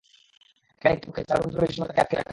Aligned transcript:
সেখানে 0.71 0.93
একটি 0.93 1.05
কক্ষে 1.07 1.23
চার 1.29 1.37
ঘণ্টারও 1.41 1.63
বেশি 1.63 1.75
সময় 1.75 1.89
তাকে 1.89 2.01
আটকে 2.01 2.15
রাখা 2.15 2.21
হয়। 2.21 2.29